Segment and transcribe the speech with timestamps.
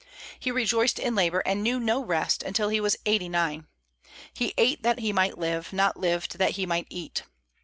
[0.39, 3.67] He rejoiced in labor, and knew no rest until he was eighty nine.
[4.33, 7.21] He ate that he might live, not lived that he might eat.